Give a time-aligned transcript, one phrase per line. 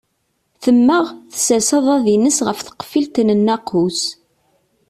[0.63, 3.99] Temmeɣ, tessers aḍad-ines ɣef tqeffilt n nnaqus.